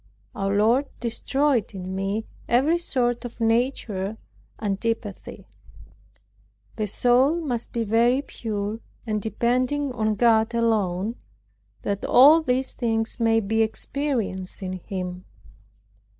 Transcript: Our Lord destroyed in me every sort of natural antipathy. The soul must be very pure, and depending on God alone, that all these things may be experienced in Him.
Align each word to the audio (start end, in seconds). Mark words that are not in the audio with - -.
Our 0.33 0.55
Lord 0.55 0.87
destroyed 0.99 1.75
in 1.75 1.93
me 1.93 2.25
every 2.49 2.79
sort 2.79 3.23
of 3.23 3.39
natural 3.39 4.17
antipathy. 4.59 5.45
The 6.75 6.87
soul 6.87 7.35
must 7.39 7.71
be 7.71 7.83
very 7.83 8.23
pure, 8.23 8.79
and 9.05 9.21
depending 9.21 9.91
on 9.91 10.15
God 10.15 10.55
alone, 10.55 11.17
that 11.83 12.03
all 12.03 12.41
these 12.41 12.73
things 12.73 13.19
may 13.19 13.41
be 13.41 13.61
experienced 13.61 14.63
in 14.63 14.73
Him. 14.73 15.25